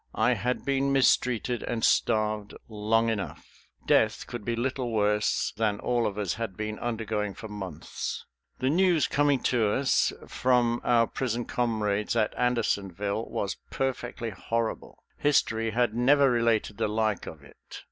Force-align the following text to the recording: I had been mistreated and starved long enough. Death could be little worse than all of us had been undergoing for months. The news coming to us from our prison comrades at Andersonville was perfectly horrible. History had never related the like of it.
I 0.15 0.33
had 0.33 0.65
been 0.65 0.91
mistreated 0.91 1.61
and 1.61 1.83
starved 1.85 2.55
long 2.67 3.09
enough. 3.09 3.67
Death 3.85 4.25
could 4.25 4.43
be 4.43 4.55
little 4.55 4.89
worse 4.91 5.53
than 5.55 5.79
all 5.79 6.07
of 6.07 6.17
us 6.17 6.33
had 6.33 6.57
been 6.57 6.79
undergoing 6.79 7.35
for 7.35 7.47
months. 7.47 8.25
The 8.57 8.71
news 8.71 9.05
coming 9.07 9.41
to 9.43 9.69
us 9.69 10.11
from 10.27 10.81
our 10.83 11.05
prison 11.05 11.45
comrades 11.45 12.15
at 12.15 12.33
Andersonville 12.35 13.29
was 13.29 13.57
perfectly 13.69 14.31
horrible. 14.31 15.03
History 15.19 15.69
had 15.69 15.93
never 15.93 16.31
related 16.31 16.79
the 16.79 16.87
like 16.87 17.27
of 17.27 17.43
it. 17.43 17.79